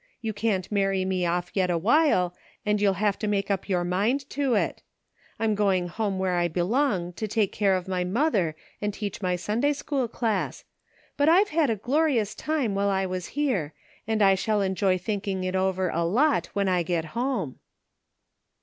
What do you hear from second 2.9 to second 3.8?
have to make up